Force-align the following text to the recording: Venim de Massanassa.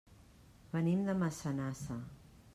Venim 0.71 1.05
de 1.11 1.17
Massanassa. 1.21 2.01